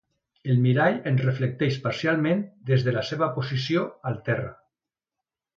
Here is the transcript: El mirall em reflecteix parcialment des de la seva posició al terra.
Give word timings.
El 0.53 0.61
mirall 0.61 0.95
em 1.11 1.19
reflecteix 1.23 1.77
parcialment 1.83 2.41
des 2.71 2.87
de 2.89 2.97
la 2.97 3.05
seva 3.13 3.29
posició 3.37 3.85
al 4.13 4.21
terra. 4.31 4.51